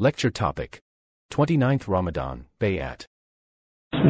[0.00, 0.80] Lecture topic
[1.32, 3.06] 29th Ramadan, Bayat.
[3.90, 4.06] Just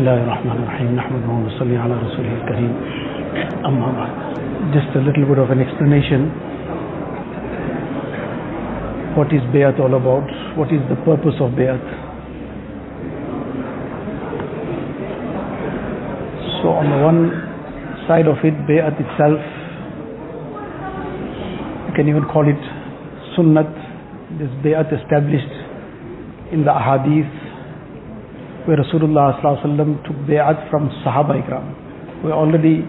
[4.92, 6.28] a little bit of an explanation.
[9.16, 10.28] What is Bayat all about?
[10.58, 11.80] What is the purpose of Bayat?
[16.60, 17.32] So, on the one
[18.06, 19.40] side of it, Bayat itself,
[21.88, 22.60] you can even call it
[23.32, 23.72] Sunnat,
[24.36, 25.67] this Bayat established
[26.52, 27.28] in the ahadith
[28.68, 29.32] where Rasulullah
[30.04, 32.84] took bayat from Sahaba Ikram, who were already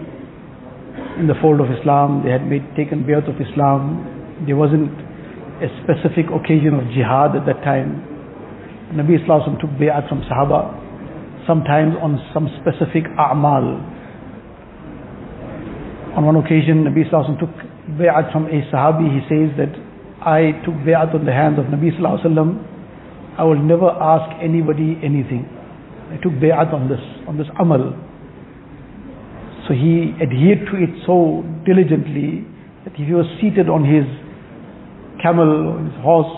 [1.18, 4.92] in the fold of Islam, they had made, taken bayat of Islam, there wasn't
[5.64, 8.00] a specific occasion of jihad at that time.
[8.92, 10.68] Nabi Islam took bayat from Sahaba,
[11.46, 13.80] sometimes on some specific a'mal.
[16.16, 17.52] On one occasion, Nabi Islam took
[17.96, 19.72] bayat from a Sahabi, he says that
[20.20, 22.79] I took bayat on the hands of Nabi Sallallahu
[23.40, 25.48] I will never ask anybody anything.
[26.12, 27.96] I took bay'at on this, on this amal.
[29.64, 32.44] So he adhered to it so diligently
[32.84, 34.04] that if he was seated on his
[35.24, 36.36] camel or his horse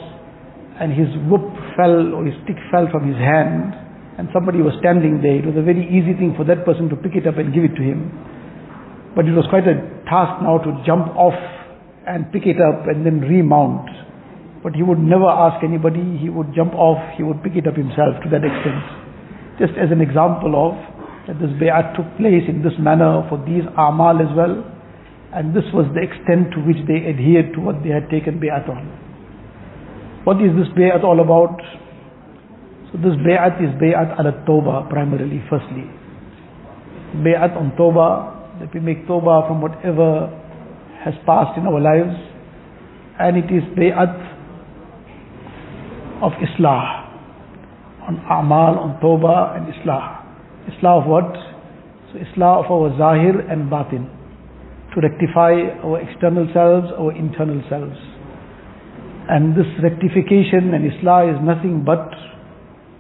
[0.79, 1.43] and his whip
[1.75, 3.75] fell or his stick fell from his hand
[4.23, 6.95] and somebody was standing there, it was a very easy thing for that person to
[6.95, 8.15] pick it up and give it to him.
[9.19, 9.75] But it was quite a
[10.07, 11.35] task now to jump off
[12.07, 13.91] and pick it up and then remount.
[14.63, 17.75] But he would never ask anybody, he would jump off, he would pick it up
[17.75, 19.03] himself to that extent
[19.59, 20.75] just as an example of
[21.27, 24.65] that this bay'at took place in this manner for these amal as well
[25.33, 28.69] and this was the extent to which they adhered to what they had taken bay'at
[28.69, 28.85] on.
[30.25, 31.57] What is this bay'at all about?
[32.91, 35.89] So this bay'at is bay'at ala tawbah primarily firstly.
[37.23, 40.27] Bay'at on tawbah, that we make tawbah from whatever
[41.05, 42.19] has passed in our lives
[43.21, 44.32] and it is bay'at
[46.23, 47.11] of islah
[48.07, 50.23] on amal, on tawbah and islah.
[50.71, 51.35] Islah of what?
[52.13, 54.09] So islah of our zahir and batin.
[54.95, 57.99] To rectify our external selves, our internal selves.
[59.29, 62.07] And this rectification and islah is nothing but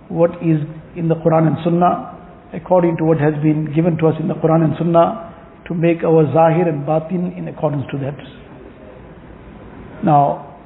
[0.08, 0.58] what is
[0.96, 4.34] in the Quran and Sunnah, according to what has been given to us in the
[4.34, 8.18] Quran and Sunnah, to make our zahir and batin in accordance to that.
[10.04, 10.58] Now,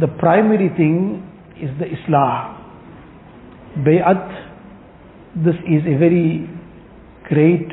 [0.00, 1.31] the primary thing
[1.62, 2.58] is the islah
[3.86, 4.26] bay'at,
[5.44, 6.50] this is a very
[7.28, 7.70] great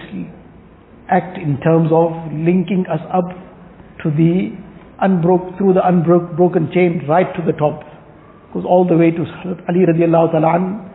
[1.09, 3.33] act in terms of linking us up
[4.03, 4.55] to the
[5.01, 7.81] unbroke, through the unbroken chain right to the top.
[8.53, 9.21] Goes all the way to
[9.67, 10.89] Ali radiallahu ta'ala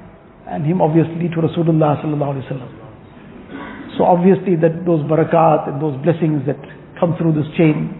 [0.48, 3.98] and him obviously to Rasulullah sallallahu alaihi wasallam.
[3.98, 6.58] So obviously that those barakat and those blessings that
[6.98, 7.94] come through this chain.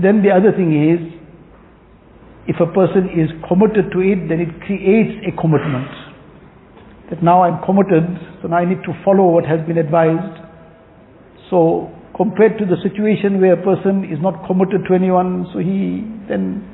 [0.00, 1.17] Then the other thing is,
[2.48, 5.92] if a person is committed to it, then it creates a commitment.
[7.12, 8.08] That now I'm committed,
[8.40, 10.32] so now I need to follow what has been advised.
[11.52, 16.08] So compared to the situation where a person is not committed to anyone, so he
[16.24, 16.64] then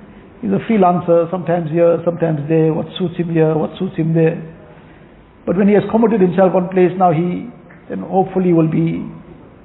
[0.47, 4.39] is a freelancer, sometimes here, sometimes there, what suits him here, what suits him there.
[5.43, 7.51] But when he has committed himself one place, now he
[7.91, 9.03] then hopefully will be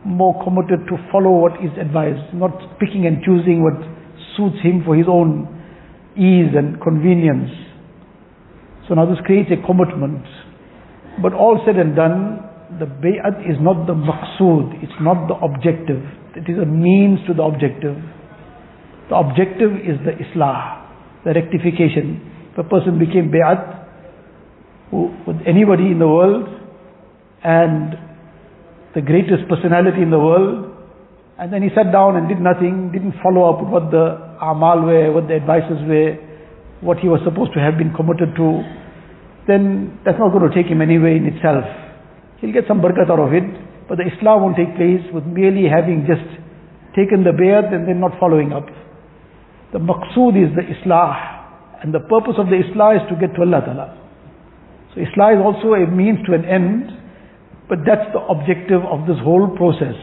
[0.02, 3.78] more committed to follow what is advised, not picking and choosing what
[4.34, 5.59] suits him for his own
[6.18, 7.52] ease and convenience.
[8.88, 10.25] So now this creates a commitment.
[11.22, 12.40] But all said and done,
[12.80, 16.02] the bay'at is not the maqsood, it's not the objective.
[16.36, 17.97] It is a means to the objective.
[19.09, 22.22] The objective is the islah, the rectification.
[22.53, 23.88] If a person became bay'at
[24.91, 26.47] with anybody in the world
[27.44, 27.94] and
[28.96, 30.76] the greatest personality in the world,
[31.38, 34.82] and then he sat down and did nothing, didn't follow up with what the amal
[34.82, 36.18] were, what the advices were,
[36.82, 38.64] what he was supposed to have been committed to,
[39.48, 41.66] then that's not going to take him anywhere in itself.
[42.40, 43.44] He'll get some barakat out of it,
[43.88, 46.24] but the islah won't take place with merely having just
[46.96, 48.68] taken the bayat and then not following up.
[49.74, 53.42] The maqsood is the islah, and the purpose of the islah is to get to
[53.44, 53.88] Allah Ta'ala.
[54.96, 56.96] So islah is also a means to an end,
[57.68, 59.97] but that's the objective of this whole process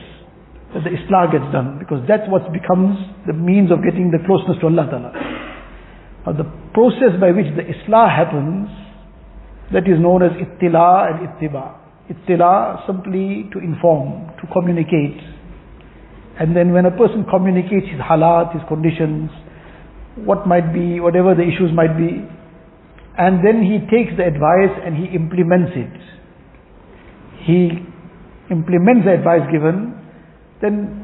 [0.75, 4.59] that the Islah gets done because that's what becomes the means of getting the closeness
[4.61, 5.11] to Allah Ta'ala.
[6.27, 8.69] Now the process by which the Islah happens,
[9.73, 11.75] that is known as ittila and ittiba.
[12.11, 15.19] Ittila simply to inform, to communicate.
[16.39, 19.31] And then when a person communicates his halat, his conditions,
[20.23, 22.23] what might be, whatever the issues might be,
[23.19, 25.97] and then he takes the advice and he implements it.
[27.43, 27.81] He
[28.51, 29.96] implements the advice given
[30.63, 31.03] then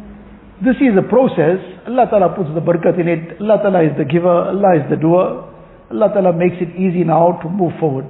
[0.65, 1.59] this is a process.
[1.87, 3.41] Allah Ta'ala puts the barakat in it.
[3.41, 4.55] Allah Ta'ala is the giver.
[4.55, 5.49] Allah is the doer.
[5.91, 8.09] Allah Ta'ala makes it easy now to move forward.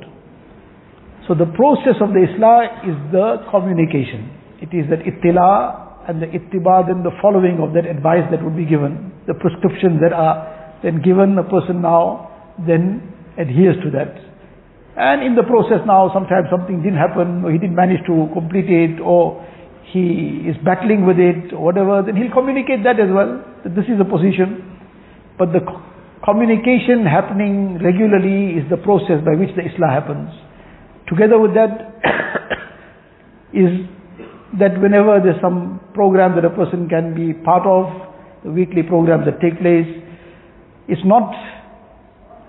[1.27, 4.31] So the process of the Islah is the communication.
[4.61, 8.57] It is that ittila and the ittiba, then the following of that advice that would
[8.57, 12.29] be given, the prescriptions that are then given, a person now
[12.67, 13.01] then
[13.39, 14.19] adheres to that.
[14.99, 18.69] And in the process now, sometimes something didn't happen, or he didn't manage to complete
[18.69, 19.41] it, or
[19.91, 23.99] he is battling with it, whatever, then he'll communicate that as well, that this is
[23.99, 24.79] the position.
[25.39, 25.61] But the
[26.25, 30.31] communication happening regularly is the process by which the Islah happens.
[31.09, 31.99] Together with that
[33.53, 33.85] is
[34.59, 37.91] that whenever there's some program that a person can be part of,
[38.45, 39.87] the weekly programs that take place,
[40.89, 41.31] it's not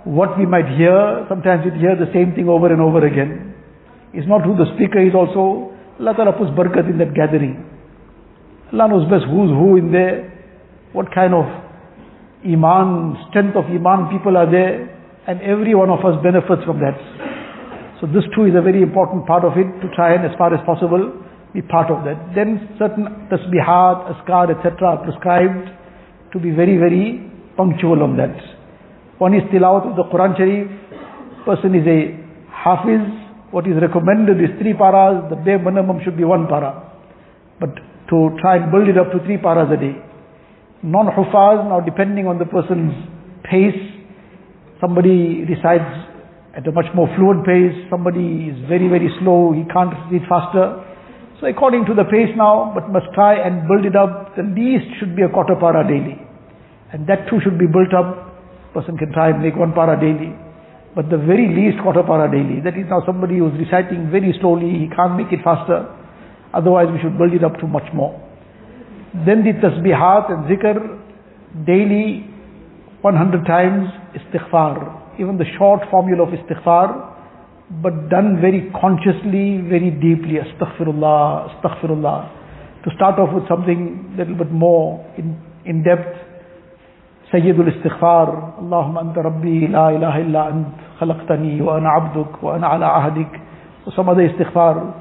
[0.06, 1.26] what we might hear.
[1.30, 3.54] Sometimes we hear the same thing over and over again.
[4.14, 5.73] It's not who the speaker is also.
[6.04, 7.64] Allah Ta'ala puts barakat in that gathering.
[8.76, 10.28] Allah knows best who's who in there,
[10.92, 11.48] what kind of
[12.44, 14.92] Iman, strength of Iman people are there,
[15.32, 17.00] and every one of us benefits from that.
[18.04, 20.52] So this too is a very important part of it, to try and as far
[20.52, 21.24] as possible
[21.56, 22.20] be part of that.
[22.36, 24.76] Then certain tasbihat, azkar, etc.
[24.84, 25.72] are prescribed
[26.34, 28.36] to be very, very punctual on that.
[29.20, 30.68] One is tilawat of the Quran Sharif,
[31.48, 32.20] person is a
[32.52, 33.23] hafiz,
[33.54, 36.90] what is recommended is three paras, the bare minimum should be one para.
[37.62, 37.78] But
[38.10, 39.94] to try and build it up to three paras a day
[40.84, 42.92] non-hufaz, now depending on the person's
[43.48, 43.80] pace,
[44.84, 45.88] somebody recites
[46.54, 50.84] at a much more fluent pace, somebody is very, very slow, he can't read faster.
[51.40, 54.86] So according to the pace now, but must try and build it up, the least
[55.00, 56.20] should be a quarter para daily.
[56.92, 58.36] And that too should be built up.
[58.76, 60.36] Person can try and make one para daily.
[60.96, 62.62] But the very least quarter para daily.
[62.62, 65.90] That is now somebody who's reciting very slowly, he can't make it faster.
[66.54, 68.14] Otherwise we should build it up to much more.
[69.26, 70.78] Then the tasbihat and zikr
[71.66, 72.30] daily
[73.02, 75.20] 100 times istighfar.
[75.20, 77.14] Even the short formula of istighfar,
[77.82, 80.38] but done very consciously, very deeply.
[80.42, 82.84] Astaghfirullah, astaghfirullah.
[82.86, 86.23] To start off with something a little bit more in, in depth.
[87.33, 93.33] سيد الاستغفار اللهم أنت ربي لا إله إلا أنت خلقتني وأنا عبدك وأنا على عهدك
[93.97, 94.95] some other istighfar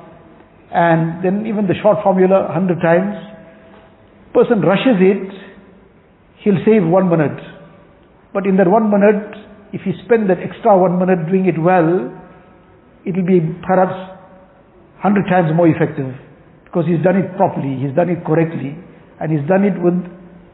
[0.72, 3.16] and then even the short formula 100 times
[4.38, 5.34] person rushes it,
[6.44, 7.42] he'll save one minute.
[8.34, 9.34] But in that one minute,
[9.74, 12.14] if he spend that extra one minute doing it well,
[13.02, 13.98] it'll be perhaps
[15.02, 16.14] hundred times more effective.
[16.66, 18.78] Because he's done it properly, he's done it correctly,
[19.20, 19.98] and he's done it with,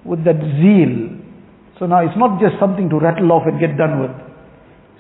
[0.06, 1.20] with that zeal.
[1.79, 4.15] So now it's not just something to rattle off and get done with.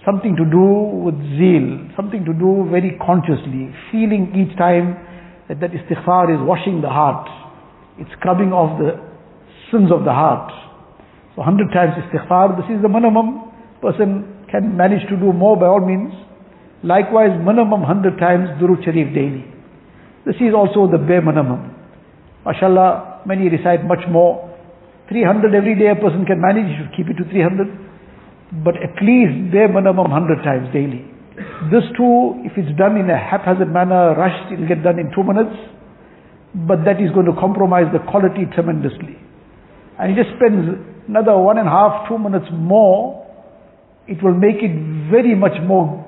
[0.06, 0.66] Something to do
[1.04, 4.96] with zeal, something to do very consciously, feeling each time
[5.48, 7.28] that that istighfar is washing the heart
[7.98, 8.94] it's scrubbing off the
[9.74, 10.54] sins of the heart.
[11.34, 13.50] So 100 times istighfar, this is the minimum.
[13.82, 16.14] Person can manage to do more by all means.
[16.84, 19.44] Likewise, minimum 100 times Durud Sharif daily.
[20.24, 21.74] This is also the bare minimum.
[22.46, 24.46] MashaAllah, many recite much more.
[25.08, 28.64] 300 every day a person can manage, you should keep it to 300.
[28.64, 31.04] But at least bare minimum 100 times daily.
[31.70, 35.22] This too, if it's done in a haphazard manner, rushed, it'll get done in two
[35.22, 35.54] minutes
[36.54, 39.20] but that is going to compromise the quality tremendously.
[39.98, 43.26] And he just spends another one and a half, two minutes more,
[44.06, 44.72] it will make it
[45.10, 46.04] very much more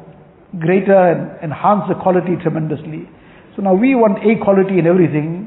[0.58, 3.06] greater and enhance the quality tremendously.
[3.54, 5.39] So now we want A quality in everything.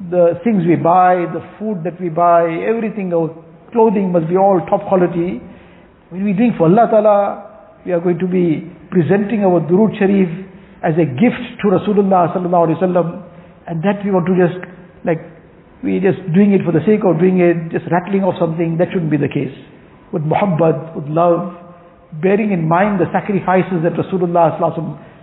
[0.00, 3.30] The things we buy, the food that we buy, everything, our
[3.70, 5.38] clothing must be all top quality.
[6.10, 7.16] When we drink for Allah Ta'ala,
[7.86, 10.28] we are going to be presenting our Durud Sharif
[10.82, 13.08] as a gift to Rasulullah Sallallahu Alaihi Wasallam
[13.66, 14.58] and that we want to just,
[15.06, 15.22] like,
[15.82, 18.88] we're just doing it for the sake of doing it, just rattling off something, that
[18.92, 19.54] shouldn't be the case.
[20.12, 21.54] With muhabbat, with love,
[22.20, 24.58] bearing in mind the sacrifices that Rasulullah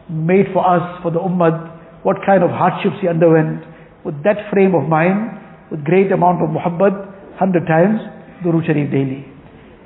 [0.10, 3.64] made for us, for the ummah, what kind of hardships he underwent,
[4.04, 5.38] with that frame of mind,
[5.70, 8.00] with great amount of muhabbat, hundred times,
[8.44, 9.26] Durud Sharif daily.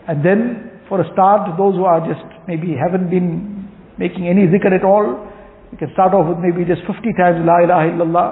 [0.07, 3.67] And then, for a start, those who are just, maybe haven't been
[3.97, 5.27] making any zikr at all,
[5.71, 8.27] you can start off with maybe just 50 times La ilaha illallah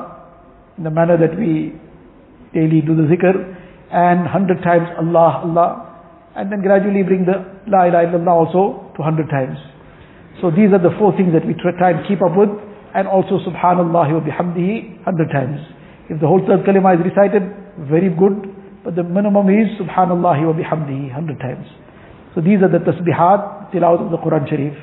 [0.77, 1.73] in the manner that we
[2.53, 3.33] daily do the zikr
[3.91, 5.93] and 100 times Allah, Allah
[6.35, 9.57] and then gradually bring the La ilaha illallah also to 100 times.
[10.41, 12.49] So these are the four things that we try and keep up with
[12.95, 15.59] and also Subhanallah wa bihamdihi 100 times.
[16.09, 17.43] If the whole third kalima is recited,
[17.89, 18.49] very good,
[18.83, 21.67] but the minimum is Subhanallah wa bihamdihi 100 times.
[22.35, 24.75] So these are the tasbihat, tilawat of the Quran Sharif.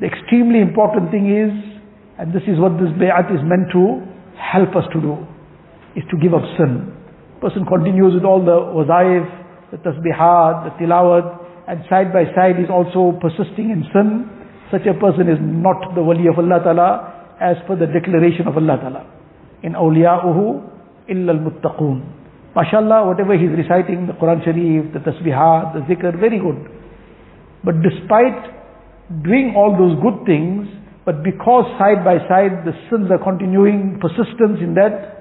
[0.00, 1.52] The extremely important thing is,
[2.18, 4.02] and this is what this bay'at is meant to
[4.34, 5.14] help us to do,
[5.94, 6.90] is to give up sin.
[7.40, 9.24] Person continues with all the wazaif,
[9.70, 14.26] the tasbihat, the tilawat, and side by side is also persisting in sin,
[14.72, 16.90] such a person is not the wali of Allah Ta'ala
[17.40, 19.11] as per the declaration of Allah Ta'ala.
[19.62, 22.02] In awliya'uhu illa al-muttaqun.
[22.54, 26.58] MashaAllah, whatever he's reciting, the Quran Sharif, the tasbihat, the zikr, very good.
[27.64, 28.52] But despite
[29.24, 30.68] doing all those good things,
[31.04, 35.12] but because side by side the sins are continuing, persistence in that,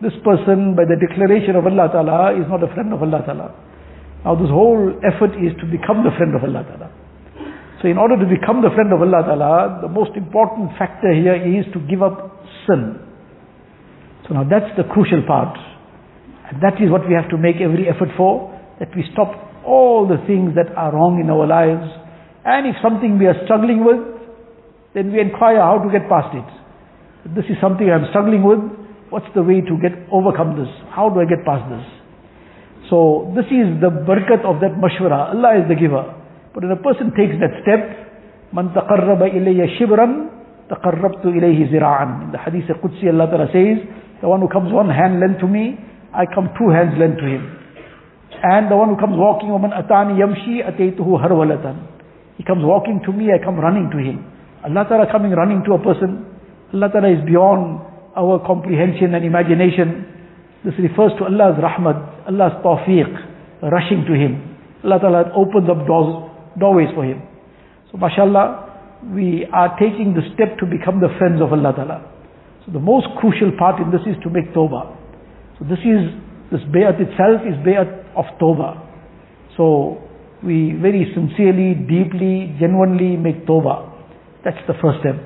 [0.00, 3.52] this person by the declaration of Allah Ta'ala is not a friend of Allah Ta'ala.
[4.24, 6.88] Now this whole effort is to become the friend of Allah Ta'ala.
[7.82, 11.36] So in order to become the friend of Allah Ta'ala, the most important factor here
[11.36, 13.09] is to give up sin.
[14.30, 15.58] So now that's the crucial part.
[16.46, 19.34] And that is what we have to make every effort for, that we stop
[19.66, 21.82] all the things that are wrong in our lives.
[22.46, 23.98] And if something we are struggling with,
[24.94, 26.46] then we inquire how to get past it.
[27.34, 28.62] This is something I'm struggling with.
[29.10, 30.70] What's the way to get overcome this?
[30.94, 31.82] How do I get past this?
[32.86, 35.34] So this is the barakat of that mashwara.
[35.34, 36.06] Allah is the giver.
[36.54, 37.82] But when a person takes that step,
[38.54, 40.30] man taqarraba ilayya shibran,
[40.70, 42.26] taqarrabtu ilayhi zira'an.
[42.26, 43.82] In the hadith of Qudsi Allah says,
[44.21, 45.77] the one who comes one hand lent to me,
[46.13, 47.43] I come two hands lent to him.
[48.43, 51.65] And the one who comes walking, وَمَنْ أَتَانِ يَمْشِي أَتَيْتُهُ هَرْوَلَةً
[52.37, 54.23] He comes walking to me, I come running to him.
[54.63, 56.25] Allah Ta'ala coming running to a person,
[56.73, 57.81] Allah Ta'ala is beyond
[58.17, 60.07] our comprehension and imagination.
[60.63, 63.11] This refers to Allah's rahmat, Allah's tawfiq,
[63.61, 64.57] rushing to Him.
[64.83, 67.21] Allah Ta'ala opens up doors, doorways for Him.
[67.91, 71.97] So mashallah, we are taking the step to become the friends of Allah Ta'ala.
[72.66, 74.96] So the most crucial part in this is to make tawbah.
[75.58, 76.12] So this is,
[76.52, 78.76] this bayat itself is bayat of tawbah.
[79.56, 80.02] So
[80.42, 83.88] we very sincerely, deeply, genuinely make tawbah.
[84.44, 85.16] That's the first step.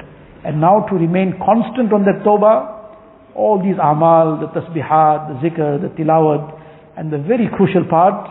[0.44, 5.82] And now to remain constant on that tawbah, all these amal, the tasbihat, the zikr,
[5.82, 6.60] the tilawat,
[6.96, 8.30] and the very crucial part,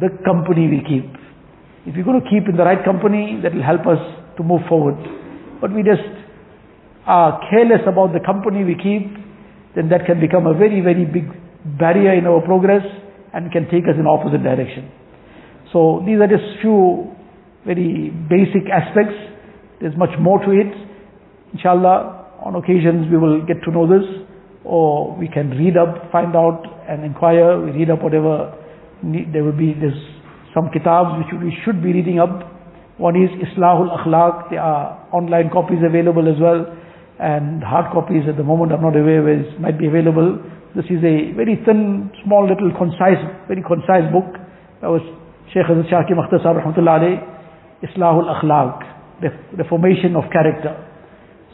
[0.00, 1.06] the company we keep.
[1.86, 4.02] If you're going to keep in the right company, that will help us
[4.36, 4.98] to move forward.
[5.60, 6.19] But we just
[7.06, 9.08] are careless about the company we keep,
[9.74, 11.28] then that can become a very, very big
[11.78, 12.82] barrier in our progress
[13.32, 14.90] and can take us in opposite direction.
[15.72, 17.14] So these are just few
[17.64, 19.14] very basic aspects.
[19.80, 20.72] There's much more to it.
[21.54, 24.06] Inshallah, on occasions we will get to know this,
[24.64, 27.60] or we can read up, find out and inquire.
[27.60, 28.56] We read up whatever
[29.02, 29.72] there will be.
[29.72, 29.96] There's
[30.54, 32.50] some kitabs which we should be reading up.
[32.98, 34.50] One is Islahul Akhlaq.
[34.50, 36.66] There are online copies available as well,
[37.20, 38.72] and hard copies at the moment.
[38.72, 40.40] I'm not aware where it might be available.
[40.74, 44.40] This is a very thin, small, little, concise, very concise book.
[44.80, 45.04] That was
[45.52, 47.16] Sheikh Hazrat Shah Hakim Akhtar Sahib Rahmatullah alayh,
[47.84, 50.72] Islahul Akhlaq, the, formation of character.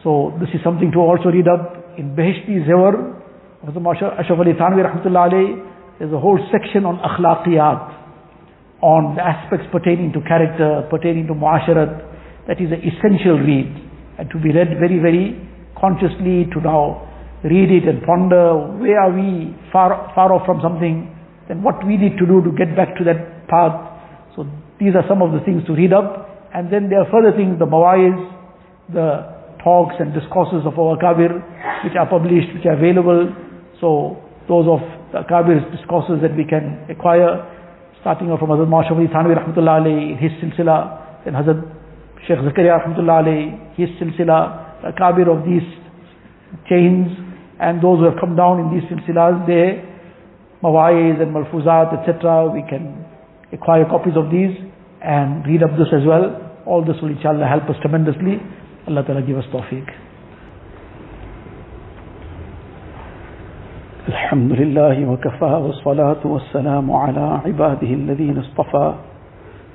[0.04, 3.16] So this is something to also read up in Beheshti Zewar
[3.64, 5.98] the Ashraf Ali alayhi.
[5.98, 12.46] There's a whole section on akhlaqiyat, on the aspects pertaining to character, pertaining to muasharat.
[12.46, 13.72] That is an essential read
[14.18, 15.34] and to be read very, very
[15.80, 17.06] consciously to now
[17.44, 21.12] read it and ponder where are we far, far off from something,
[21.48, 23.76] then what we need to do to get back to that path.
[24.34, 24.48] So
[24.80, 26.26] these are some of the things to read up.
[26.54, 28.16] And then there are further things, the mawaiz,
[28.92, 31.38] the talks and discourses of our Kabir,
[31.84, 33.30] which are published, which are available.
[33.80, 34.16] So
[34.48, 34.80] those of
[35.12, 37.44] the Kabir's discourses that we can acquire,
[38.00, 41.62] starting off from Hazrat Mashawali Thanwi Rahmatullah alayhi, his silsila, then Hazrat
[42.26, 45.65] Sheikh Zakaria Rahmatullah his silsila, the Kabir of these
[46.69, 47.07] chains,
[47.59, 49.85] and those who have come down in these silsilas, their
[50.63, 52.49] mawaiz and malfuzat, etc.
[52.51, 53.05] We can
[53.53, 54.57] acquire copies of these
[55.01, 56.37] and read up this as well.
[56.65, 58.39] All this will inshallah help us tremendously.
[58.87, 59.85] الله تعالى give us توفيق
[64.09, 68.93] الحمد لله وكفى والصلاة والسلام على عباده الذين اصطفى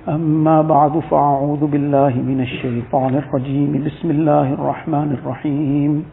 [0.10, 3.84] أما بعد فأعوذ بالله من الشيطان الرجيم.
[3.86, 6.06] بسم الله الرحمن الرحيم.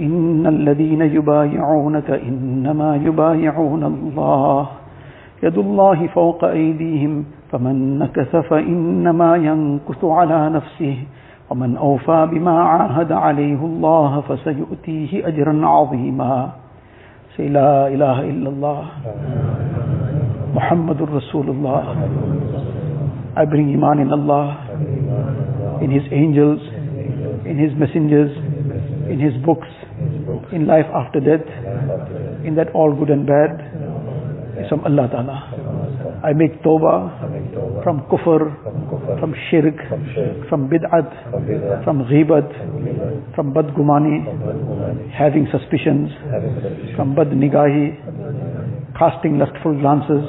[0.00, 4.66] إن الذين يبايعونك إنما يبايعون الله.
[5.42, 7.24] يد الله فوق أيديهم.
[7.52, 10.96] فمن نكث فإنما ينكث على نفسه.
[11.50, 16.48] ومن أوفى بما عاهد عليه الله فسيؤتيه أجرا عظيما.
[17.38, 18.82] لا إله إلا الله.
[20.54, 21.84] محمد رسول الله.
[23.36, 26.60] I bring iman in Allah, in His angels,
[27.44, 28.32] in His messengers,
[29.12, 29.68] in His books,
[30.52, 31.46] in life after death,
[32.44, 33.60] in that all good and bad
[34.56, 36.22] is from Allah Ta'ala.
[36.24, 39.76] I make tawbah from kufr, from shirk,
[40.48, 46.10] from bid'at, from ghibat, from badgumani, having suspicions,
[46.96, 48.00] from bad nigahi,
[48.98, 50.24] casting lustful glances,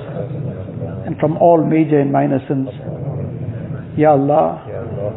[1.08, 2.68] and from all major and minor sins.
[3.98, 4.62] Ya Allah,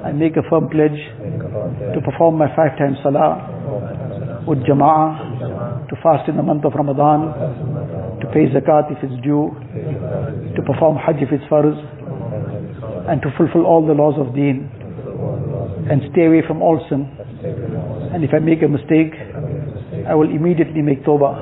[0.04, 0.96] I make a firm pledge
[1.92, 3.44] to perform my five times salah
[4.48, 7.28] with jama'ah, to fast in the month of Ramadan,
[8.20, 9.52] to pay zakat if it's due,
[10.56, 11.76] to perform hajj if it's farz,
[13.12, 14.70] and to fulfill all the laws of deen,
[15.90, 17.04] and stay away from all sin.
[18.14, 19.12] And if I make a mistake,
[20.08, 21.36] I will immediately make tawbah.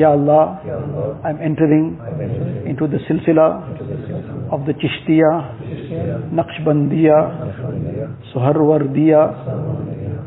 [0.00, 0.58] Ya Allah,
[1.24, 1.94] I'm entering
[2.66, 3.62] into the silsila
[4.50, 7.18] of the Chishtiya, Naqshbandiya,
[8.34, 9.22] Suharwardiya,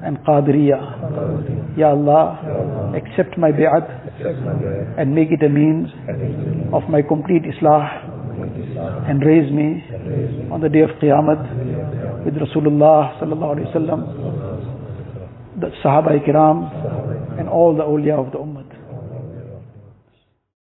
[0.06, 1.78] and Qadriya.
[1.78, 5.90] Ya Allah, accept my bi'at and make it a means
[6.74, 9.84] of my complete islah and raise me
[10.52, 14.02] on the day of Qiyamah with Rasulullah sallallahu alaihi wasallam,
[15.60, 18.61] the Sahaba kiram, and all the awliya of the Ummah.